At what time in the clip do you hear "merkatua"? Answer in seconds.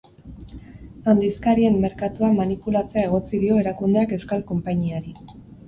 1.83-2.31